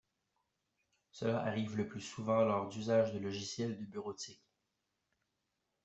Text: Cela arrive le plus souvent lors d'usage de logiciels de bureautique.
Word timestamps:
Cela 1.11 1.43
arrive 1.43 1.77
le 1.77 1.87
plus 1.87 2.01
souvent 2.01 2.41
lors 2.41 2.67
d'usage 2.67 3.13
de 3.13 3.19
logiciels 3.19 3.77
de 3.77 3.83
bureautique. 3.85 4.41